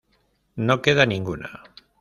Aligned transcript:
No 0.67 0.81
queda 0.81 1.05
ninguna. 1.05 1.47